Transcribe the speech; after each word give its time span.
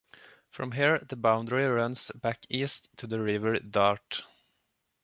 From 0.49 0.71
here 0.71 0.97
the 0.97 1.15
boundary 1.15 1.63
runs 1.67 2.09
back 2.15 2.47
east 2.49 2.89
to 2.97 3.05
the 3.05 3.19
River 3.19 3.59
Dart. 3.59 4.23